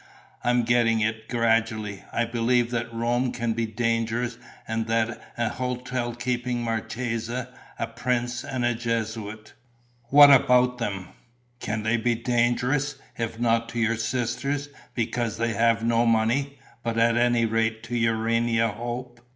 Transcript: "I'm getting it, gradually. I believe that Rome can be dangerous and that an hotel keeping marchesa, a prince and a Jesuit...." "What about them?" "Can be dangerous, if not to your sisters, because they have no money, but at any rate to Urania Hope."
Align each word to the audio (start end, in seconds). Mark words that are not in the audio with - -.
"I'm 0.43 0.63
getting 0.63 0.99
it, 1.01 1.29
gradually. 1.29 2.03
I 2.11 2.25
believe 2.25 2.71
that 2.71 2.91
Rome 2.91 3.31
can 3.31 3.53
be 3.53 3.67
dangerous 3.67 4.39
and 4.67 4.87
that 4.87 5.21
an 5.37 5.51
hotel 5.51 6.15
keeping 6.15 6.63
marchesa, 6.63 7.49
a 7.77 7.85
prince 7.85 8.43
and 8.43 8.65
a 8.65 8.73
Jesuit...." 8.73 9.53
"What 10.05 10.31
about 10.31 10.79
them?" 10.79 11.09
"Can 11.59 11.83
be 12.01 12.15
dangerous, 12.15 12.95
if 13.19 13.39
not 13.39 13.69
to 13.69 13.79
your 13.79 13.95
sisters, 13.95 14.69
because 14.95 15.37
they 15.37 15.53
have 15.53 15.83
no 15.83 16.07
money, 16.07 16.57
but 16.81 16.97
at 16.97 17.15
any 17.15 17.45
rate 17.45 17.83
to 17.83 17.95
Urania 17.95 18.69
Hope." 18.69 19.21